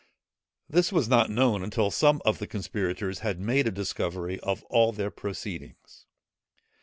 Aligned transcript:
This 0.67 0.91
was 0.91 1.07
not 1.07 1.29
known 1.29 1.61
until 1.61 1.91
some 1.91 2.23
of 2.25 2.39
the 2.39 2.47
conspirators 2.47 3.19
had 3.19 3.39
made 3.39 3.67
a 3.67 3.71
discovery 3.71 4.39
of 4.39 4.63
all 4.63 4.91
their 4.91 5.11
proceedings. 5.11 6.07